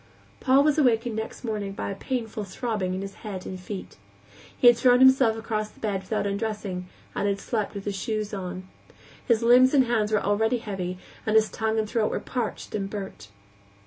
[0.39, 3.97] Paul was awakened next morning by a painful throbbing in his head and feet.
[4.57, 8.33] He had thrown himself across the bed without undressing, and had slept with his shoes
[8.33, 8.67] on.
[9.27, 12.89] His limbs and hands were lead heavy, and his tongue and throat were parched and
[12.89, 13.29] burnt.